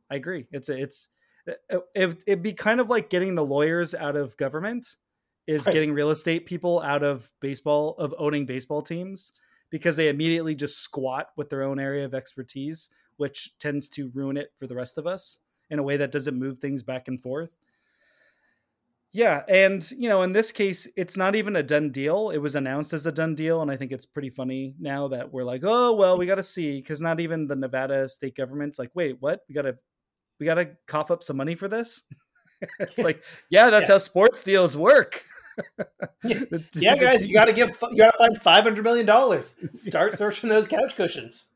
[0.09, 0.45] I agree.
[0.51, 1.09] It's a, it's
[1.45, 4.95] it, it'd be kind of like getting the lawyers out of government
[5.47, 5.73] is right.
[5.73, 9.31] getting real estate people out of baseball of owning baseball teams
[9.69, 14.37] because they immediately just squat with their own area of expertise which tends to ruin
[14.37, 17.21] it for the rest of us in a way that doesn't move things back and
[17.21, 17.59] forth
[19.13, 22.31] yeah, and you know, in this case, it's not even a done deal.
[22.31, 25.31] It was announced as a done deal, and I think it's pretty funny now that
[25.31, 28.79] we're like, oh well, we got to see because not even the Nevada state government's
[28.79, 29.41] like, wait, what?
[29.47, 29.77] We gotta,
[30.39, 32.05] we gotta cough up some money for this.
[32.79, 33.95] it's like, yeah, that's yeah.
[33.95, 35.23] how sports deals work.
[36.23, 39.55] Yeah, guys, you got to give, you got to find five hundred million dollars.
[39.73, 41.49] Start searching those couch cushions.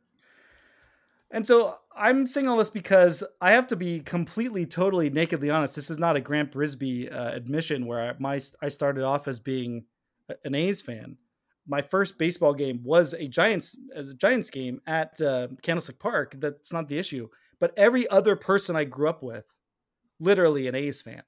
[1.32, 5.76] And so I'm saying all this because I have to be completely, totally, nakedly honest.
[5.76, 9.40] This is not a Grant Brisbee uh, admission where I, my I started off as
[9.40, 9.86] being
[10.44, 11.18] an A's fan.
[11.70, 16.36] My first baseball game was a Giants as a Giants game at uh, Candlestick Park.
[16.38, 17.28] That's not the issue.
[17.60, 19.46] But every other person I grew up with,
[20.20, 21.24] literally an A's fan,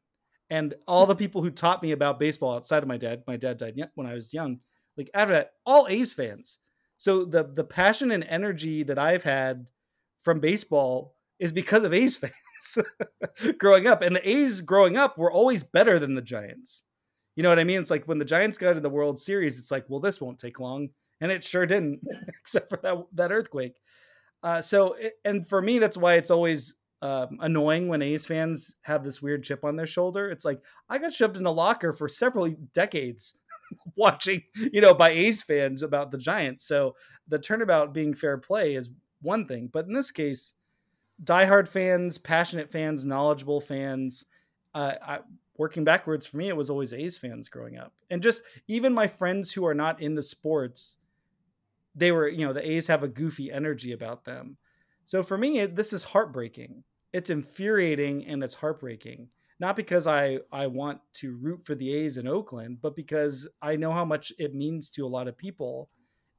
[0.49, 3.23] and all the people who taught me about baseball outside of my dad.
[3.27, 4.59] My dad died when I was young.
[4.97, 6.59] Like after that, all A's fans.
[6.97, 9.67] So the the passion and energy that I've had
[10.21, 12.85] from baseball is because of A's fans
[13.57, 14.01] growing up.
[14.01, 16.83] And the A's growing up were always better than the Giants.
[17.35, 17.79] You know what I mean?
[17.79, 20.37] It's like when the Giants got to the World Series, it's like, well, this won't
[20.37, 20.89] take long.
[21.21, 23.75] And it sure didn't, except for that, that earthquake.
[24.43, 29.03] Uh, so, and for me, that's why it's always um, annoying when A's fans have
[29.03, 30.29] this weird chip on their shoulder.
[30.29, 33.37] It's like, I got shoved in a locker for several decades
[33.95, 34.41] watching,
[34.73, 36.65] you know, by A's fans about the Giants.
[36.65, 36.95] So
[37.27, 38.89] the turnabout being fair play is
[39.21, 39.69] one thing.
[39.71, 40.55] But in this case,
[41.23, 44.25] diehard fans, passionate fans, knowledgeable fans,
[44.73, 45.19] uh, I,
[45.57, 47.93] working backwards for me, it was always A's fans growing up.
[48.09, 50.97] And just even my friends who are not into sports,
[51.95, 54.57] they were, you know, the A's have a goofy energy about them.
[55.05, 56.83] So for me, it, this is heartbreaking.
[57.13, 59.29] It's infuriating and it's heartbreaking.
[59.59, 63.75] Not because I, I want to root for the A's in Oakland, but because I
[63.75, 65.89] know how much it means to a lot of people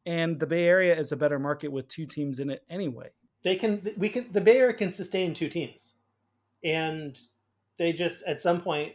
[0.06, 3.11] and the Bay Area is a better market with two teams in it anyway.
[3.42, 5.94] They can we can the Bay Area can sustain two teams.
[6.64, 7.18] And
[7.78, 8.94] they just at some point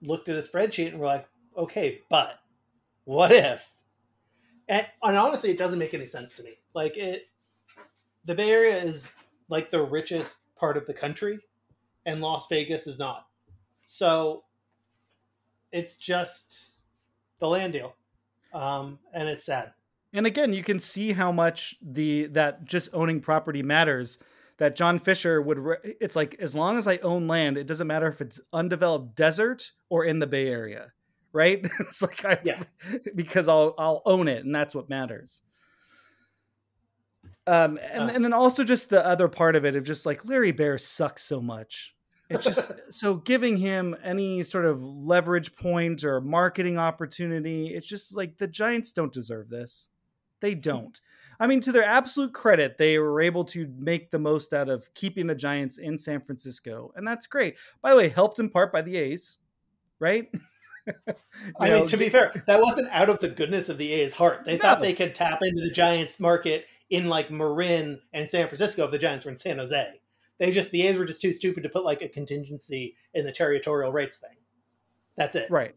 [0.00, 2.38] looked at a spreadsheet and were like, okay, but
[3.04, 3.68] what if?
[4.68, 6.54] And, and honestly, it doesn't make any sense to me.
[6.74, 7.28] Like it,
[8.24, 9.14] the Bay Area is
[9.48, 11.40] like the richest part of the country,
[12.06, 13.26] and Las Vegas is not.
[13.84, 14.44] So
[15.72, 16.78] it's just
[17.40, 17.96] the land deal,
[18.54, 19.72] um, and it's sad.
[20.12, 24.18] And again, you can see how much the that just owning property matters.
[24.58, 25.58] That John Fisher would.
[25.58, 29.16] Re- it's like as long as I own land, it doesn't matter if it's undeveloped
[29.16, 30.92] desert or in the Bay Area,
[31.32, 31.58] right?
[31.80, 32.62] it's like I, Yeah.
[33.16, 35.42] because I'll I'll own it, and that's what matters.
[37.46, 38.12] Um, and, Uh.
[38.14, 41.22] and then also just the other part of it of just like Larry Baer sucks
[41.22, 41.94] so much.
[42.30, 47.74] It's just so giving him any sort of leverage point or marketing opportunity.
[47.74, 49.88] It's just like the Giants don't deserve this.
[50.40, 51.00] They don't.
[51.40, 54.92] I mean, to their absolute credit, they were able to make the most out of
[54.94, 57.56] keeping the Giants in San Francisco, and that's great.
[57.80, 59.38] By the way, helped in part by the A's,
[59.98, 60.28] right?
[61.60, 64.12] I know, mean, to be fair, that wasn't out of the goodness of the A's
[64.12, 64.44] heart.
[64.44, 68.84] They thought they could tap into the Giants market in like Marin and San Francisco
[68.84, 70.00] if the Giants were in San Jose.
[70.38, 73.32] They just the A's were just too stupid to put like a contingency in the
[73.32, 74.36] territorial rights thing.
[75.16, 75.50] That's it.
[75.50, 75.74] Right.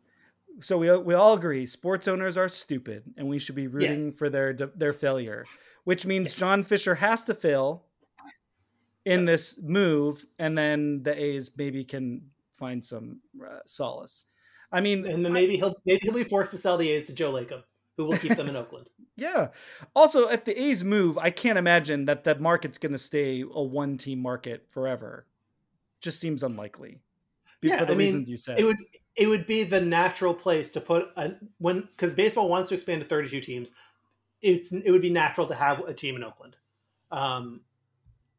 [0.60, 4.16] So we we all agree sports owners are stupid and we should be rooting Yes.
[4.16, 5.46] for their their failure,
[5.86, 6.40] which means Yes.
[6.40, 7.86] John Fisher has to fail
[9.06, 14.24] in this move and then the A's maybe can find some uh, solace.
[14.72, 17.14] I mean, And then maybe he'll maybe he'll be forced to sell the A's to
[17.14, 17.64] Joe Lacob,
[17.98, 18.88] who will keep them in Oakland.
[19.16, 19.48] yeah.
[19.96, 23.64] Also, if the A's move, I can't imagine that the market's going to stay a
[23.64, 25.26] one team market forever.
[26.02, 27.00] Just seems unlikely.
[27.62, 28.60] Yeah, for the I mean, you said.
[28.60, 28.78] It would
[29.16, 33.02] it would be the natural place to put a, when because baseball wants to expand
[33.02, 33.72] to 32 teams.
[34.42, 36.58] It's it would be natural to have a team in Oakland.
[37.12, 37.62] Um,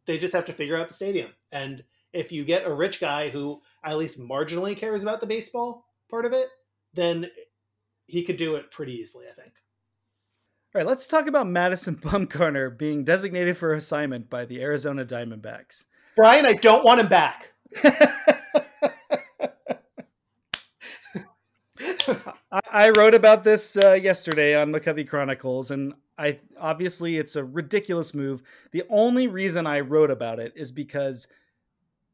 [0.05, 3.29] they just have to figure out the stadium, and if you get a rich guy
[3.29, 6.49] who at least marginally cares about the baseball part of it,
[6.95, 7.27] then
[8.07, 9.27] he could do it pretty easily.
[9.27, 9.53] I think.
[10.75, 15.87] All right, let's talk about Madison Bumgarner being designated for assignment by the Arizona Diamondbacks.
[16.16, 17.53] Bryan, I don't want him back.
[22.53, 27.45] I, I wrote about this uh, yesterday on McCovey Chronicles, and I obviously it's a
[27.45, 28.42] ridiculous move.
[28.73, 31.29] The only reason I wrote about it is because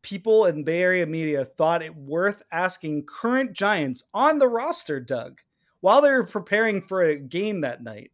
[0.03, 5.41] people in Bay Area media thought it worth asking current Giants on the roster, Doug,
[5.83, 8.11] while they were preparing for a game that night,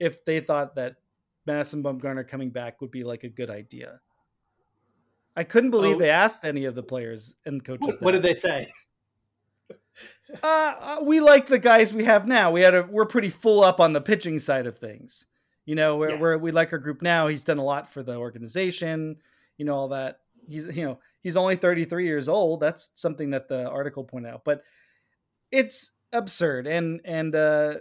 [0.00, 0.96] if they thought that
[1.46, 4.00] Madison Bumgarner coming back would be like a good idea.
[5.36, 5.98] I couldn't believe Oh.
[5.98, 7.98] they asked any of the players and coaches.
[8.00, 8.72] What, did they say?
[10.42, 12.50] Uh, uh, we like the guys we have now.
[12.50, 15.26] We had a we're pretty full up on the pitching side of things.
[15.66, 16.18] You know, we're, Yeah.
[16.20, 17.26] we're we like our group now.
[17.26, 19.16] He's done a lot for the organization.
[19.58, 20.20] You know all that.
[20.48, 22.60] He's you know he's only 33 years old.
[22.60, 24.42] That's something that the article pointed out.
[24.44, 24.62] But
[25.50, 26.66] it's absurd.
[26.66, 27.74] And and uh,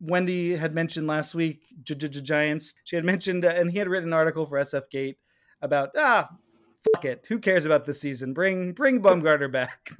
[0.00, 2.74] Wendy had mentioned last week Gi- Gi- Gi- Giants.
[2.84, 5.18] She had mentioned uh, and he had written an article for SF Gate
[5.62, 6.28] about ah
[6.94, 7.24] fuck it.
[7.28, 8.32] Who cares about this season?
[8.32, 9.90] Bring bring Bumgarner back.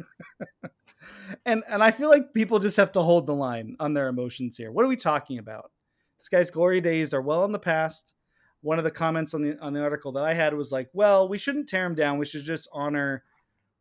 [1.47, 4.57] and and I feel like people just have to hold the line on their emotions
[4.57, 4.73] here.
[4.73, 5.71] What are we talking about?
[6.19, 8.15] This guy's glory days are well in the past.
[8.63, 11.29] One of the comments on the on the article that I had was like, "Well,
[11.29, 12.19] we shouldn't tear him down.
[12.19, 13.23] We should just honor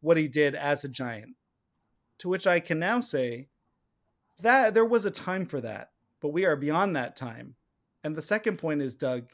[0.02, 1.36] what he did as a giant."
[2.20, 3.50] To which I can now say
[4.42, 7.56] that there was a time for that, but we are beyond that time.
[8.04, 9.26] And the second point is, Doug,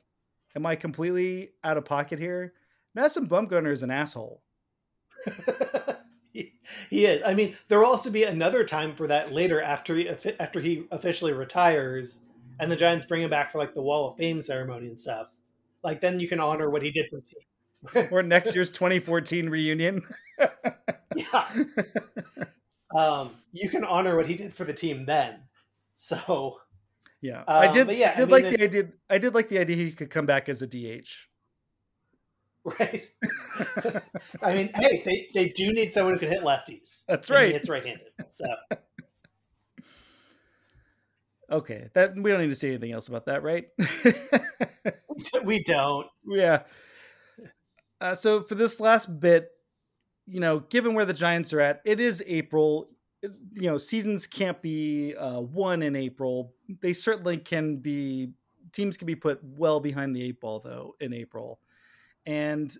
[0.55, 2.53] am I completely out of pocket here?
[2.93, 4.41] Madison Bumgarner is an asshole.
[6.31, 6.53] he,
[6.89, 7.21] he is.
[7.25, 10.09] I mean, there will also be another time for that later after he
[10.39, 12.21] after he officially retires,
[12.59, 15.27] and the Giants bring him back for like the Wall of Fame ceremony and stuff.
[15.83, 18.07] Like then you can honor what he did for the team.
[18.11, 20.03] Or next year's 2014 reunion.
[21.15, 21.49] yeah,
[22.95, 25.39] um, you can honor what he did for the team then.
[25.95, 26.59] So
[27.21, 27.87] Yeah, I Um, did.
[27.87, 28.83] but yeah, I did mean, like the idea.
[29.09, 31.27] I did like the idea he could come back as a DH.
[32.79, 33.07] right.
[34.41, 37.03] I mean, hey, they, they do need someone who can hit lefties.
[37.07, 37.53] That's right.
[37.55, 38.07] It's right-handed.
[38.29, 38.45] So
[41.51, 43.69] Okay, that we don't need to say anything else about that, right?
[45.43, 46.07] we don't.
[46.25, 46.61] yeah.
[47.99, 49.49] Uh, so for this last bit,
[50.31, 52.89] you know, given where the Giants are at, it is April.
[53.21, 56.53] You know, seasons can't be uh, won in April.
[56.79, 58.31] They certainly can be.
[58.71, 61.59] Teams can be put well behind the eight ball though in April,
[62.25, 62.75] and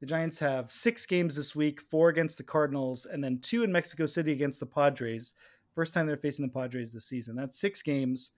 [0.00, 3.70] the Giants have six games this week: four against the Cardinals, and then two in
[3.70, 5.34] Mexico City against the Padres.
[5.76, 7.36] First time they're facing the Padres this season.
[7.36, 8.32] That's six games.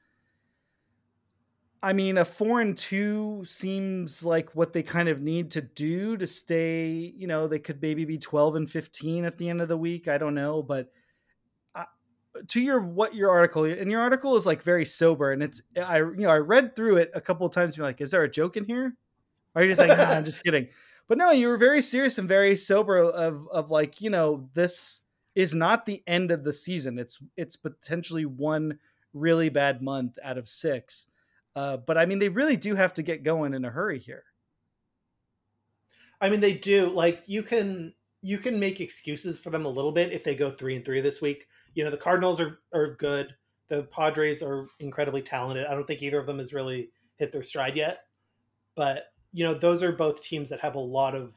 [1.85, 6.17] I mean, a four and two seems like what they kind of need to do
[6.17, 7.13] to stay.
[7.15, 10.09] You know, they could maybe be twelve and fifteen at the end of the week.
[10.09, 10.91] I don't know, but
[11.75, 11.85] I,
[12.49, 15.99] to your what your article and your article is like very sober, and it's I
[15.99, 17.75] you know I read through it a couple of times.
[17.77, 18.97] And be like, is there a joke in here?
[19.55, 20.69] Or are you just like, nah, I'm just kidding?
[21.07, 25.03] But no, you were very serious and very sober of of like you know this
[25.35, 26.99] is not the end of the season.
[26.99, 28.79] It's it's potentially one
[29.13, 31.09] really bad month out of six.
[31.57, 34.25] Uh, but I mean, they really do have to get going in a hurry here.
[36.21, 36.89] I mean, they do.
[36.89, 40.51] Like you can you can make excuses for them a little bit if they go
[40.51, 41.47] three and three this week.
[41.75, 43.35] You know, the Cardinals are are good.
[43.69, 45.67] The Padres are incredibly talented.
[45.67, 48.07] I don't think either of them has really hit their stride yet.
[48.75, 51.35] But you know, those are both teams that have a lot of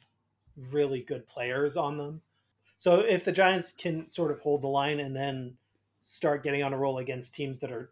[0.72, 2.22] really good players on them.
[2.78, 5.58] So if the Giants can sort of hold the line and then
[6.00, 7.92] start getting on a roll against teams that are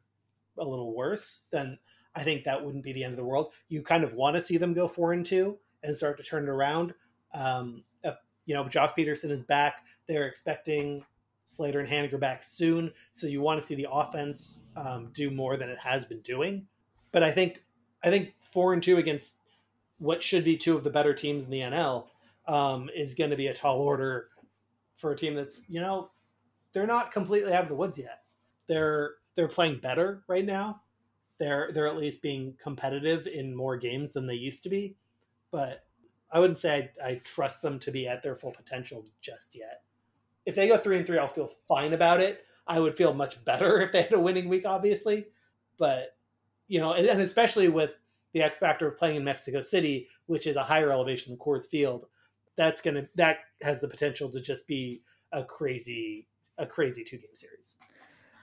[0.57, 1.79] a little worse, then
[2.15, 3.53] I think that wouldn't be the end of the world.
[3.67, 6.43] You kind of want to see them go four and two and start to turn
[6.43, 6.93] it around.
[7.33, 8.13] Um, uh,
[8.45, 9.85] you know, Joc Pederson is back.
[10.07, 11.03] They're expecting
[11.43, 15.57] Slater and Haniger back soon, so you want to see the offense um, do more
[15.57, 16.65] than it has been doing.
[17.11, 17.63] But I think
[18.03, 19.35] I think four and two against
[19.97, 22.07] what should be two of the better teams in the NL
[22.47, 24.29] um, is going to be a tall order
[24.97, 26.09] for a team that's you know
[26.73, 28.23] they're not completely out of the woods yet.
[28.67, 30.81] They're they're playing better right now.
[31.39, 34.95] They're they're at least being competitive in more games than they used to be,
[35.51, 35.83] but
[36.31, 39.83] I wouldn't say I, I trust them to be at their full potential just yet.
[40.45, 42.45] If they go three and three, I'll feel fine about it.
[42.67, 45.27] I would feel much better if they had a winning week, obviously,
[45.77, 46.15] but
[46.67, 47.91] you know, and, and especially with
[48.33, 51.67] the X factor of playing in Mexico City, which is a higher elevation than Coors
[51.67, 52.07] Field,
[52.55, 56.27] that's gonna that has the potential to just be a crazy
[56.57, 57.75] a crazy two game series.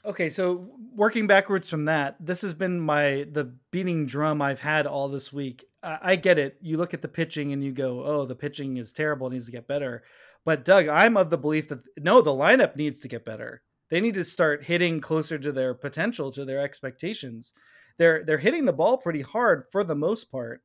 [0.05, 4.87] Okay, so working backwards from that, this has been my the beating drum I've had
[4.87, 5.65] all this week.
[5.83, 6.57] I, I get it.
[6.61, 9.47] You look at the pitching and you go, "Oh, the pitching is terrible; it needs
[9.47, 10.03] to get better."
[10.45, 13.63] But Doug, I'm of the belief that no, the lineup needs to get better.
[13.91, 17.53] They need to start hitting closer to their potential, to their expectations.
[17.99, 20.63] They're they're hitting the ball pretty hard for the most part.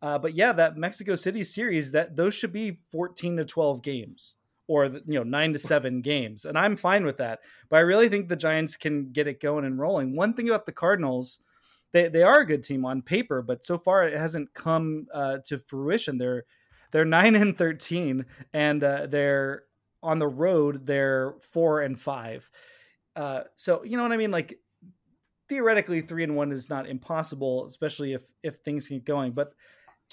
[0.00, 4.36] Uh, but yeah, that Mexico City series that those should be 14 to 12 games
[4.68, 7.40] or you know 9 to 7 games and I'm fine with that.
[7.68, 10.14] But I really think the Giants can get it going and rolling.
[10.14, 11.40] One thing about the Cardinals,
[11.92, 15.38] they they are a good team on paper, but so far it hasn't come uh,
[15.46, 16.18] to fruition.
[16.18, 16.44] They're
[16.90, 19.64] they're 9 and 13 and uh, they're
[20.02, 22.50] on the road they're 4 and 5.
[23.14, 24.58] Uh, so you know what I mean like
[25.48, 29.52] theoretically 3 and 1 is not impossible especially if if things keep going but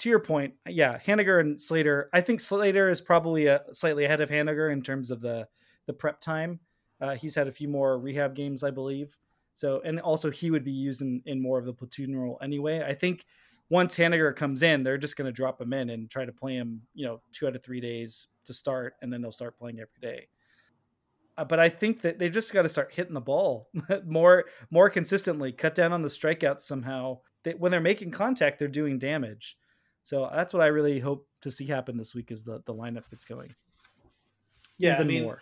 [0.00, 2.10] to your point, yeah, Haniger and Slater.
[2.12, 5.46] I think Slater is probably a, slightly ahead of Haniger in terms of the
[5.86, 6.60] the prep time.
[7.00, 9.16] Uh, he's had a few more rehab games, I believe.
[9.54, 12.82] So, and also he would be using in more of the platoon role anyway.
[12.82, 13.24] I think
[13.68, 16.56] once Haniger comes in, they're just going to drop him in and try to play
[16.56, 19.80] him, you know, two out of three days to start, and then they'll start playing
[19.80, 20.28] every day.
[21.36, 23.68] Uh, but I think that they just got to start hitting the ball
[24.04, 27.20] more more consistently, cut down on the strikeouts somehow.
[27.44, 29.56] That when they're making contact, they're doing damage.
[30.02, 33.04] So that's what I really hope to see happen this week is the the lineup
[33.10, 33.54] that's going.
[34.78, 35.40] Yeah, Even I mean, more.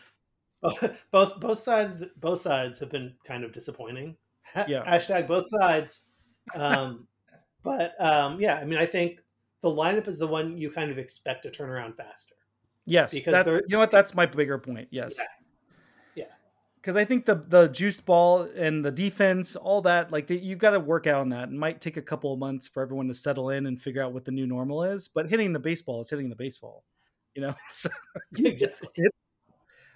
[1.13, 4.17] both both sides both sides have been kind of disappointing.
[4.67, 4.85] Yeah.
[4.85, 6.05] Hashtag both sides.
[6.55, 7.07] Um,
[7.63, 9.21] but um, yeah, I mean, I think
[9.61, 12.35] the lineup is the one you kind of expect to turn around faster.
[12.87, 14.89] Yes, because that's you know what that's my bigger point.
[14.91, 15.17] Yes.
[15.19, 15.25] Yeah
[16.81, 20.59] because I think the the juiced ball and the defense, all that, like the, you've
[20.59, 21.49] got to work out on that.
[21.49, 24.13] It might take a couple of months for everyone to settle in and figure out
[24.13, 25.09] what the new normal is.
[25.09, 26.85] But hitting the baseball is hitting the baseball,
[27.35, 27.55] you know.
[27.71, 27.89] so,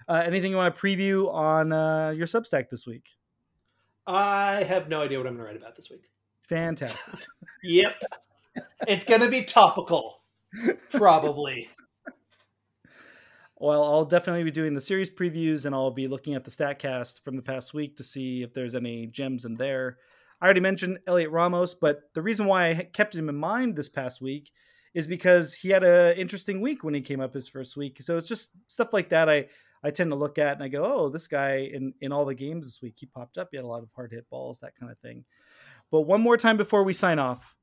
[0.07, 3.09] uh, anything you want to preview on uh, your Substack this week?
[4.05, 6.09] I have no idea what I'm going to write about this week.
[6.49, 7.19] Fantastic.
[7.63, 8.01] yep,
[8.85, 10.21] it's going to be topical,
[10.91, 11.69] probably.
[13.63, 17.23] Well, I'll definitely be doing the series previews and I'll be looking at the StatCast
[17.23, 19.99] from the past week to see if there's any gems in there.
[20.41, 23.87] I already mentioned Heliot Ramos, but the reason why I kept him in mind this
[23.87, 24.51] past week
[24.93, 28.01] is because he had an interesting week when he came up his first week.
[28.01, 29.45] So it's just stuff like that I
[29.81, 32.35] I tend to look at and I go, oh, this guy in in all the
[32.35, 33.47] games this week he popped up.
[33.51, 35.23] He had a lot of hard hit balls, that kind of thing.
[35.89, 37.55] But one more time before we sign off,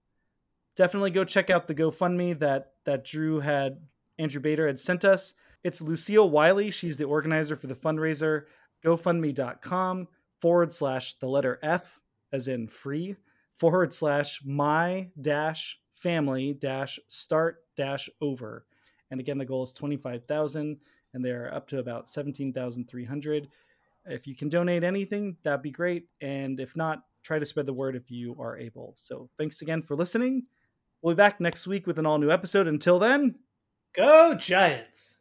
[0.77, 3.83] definitely go check out the GoFundMe that that Drew had
[4.19, 5.35] Andrew Bader had sent us.
[5.63, 6.71] It's Lucille Wiley.
[6.71, 8.45] She's the organizer for the fundraiser.
[8.85, 10.09] GoFundMe.com
[10.41, 12.01] forward slash the letter F,
[12.33, 13.17] as in free,
[13.53, 18.65] forward slash my dash family dash start dash over.
[19.11, 20.79] And again, the goal is 25,000
[21.13, 23.49] and they're up to about 17,300.
[24.07, 26.07] If you can donate anything, that'd be great.
[26.21, 28.95] And if not, try to spread the word if you are able.
[28.97, 30.45] So thanks again for listening.
[31.03, 32.67] We'll be back next week with an all new episode.
[32.67, 33.35] Until then,
[33.95, 35.20] go Giants.